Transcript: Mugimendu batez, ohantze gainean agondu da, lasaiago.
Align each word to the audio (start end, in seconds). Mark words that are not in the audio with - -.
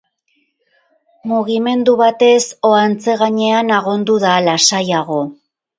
Mugimendu 1.33 1.93
batez, 2.01 2.41
ohantze 2.73 3.19
gainean 3.23 3.73
agondu 3.79 4.21
da, 4.27 4.37
lasaiago. 4.51 5.25